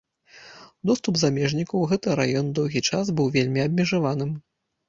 Доступ 0.89 1.19
замежнікаў 1.23 1.77
у 1.87 1.89
гэты 1.93 2.17
раён 2.21 2.49
доўгі 2.61 2.83
час 2.93 3.15
быў 3.21 3.27
вельмі 3.37 3.59
абмежаваным. 3.67 4.35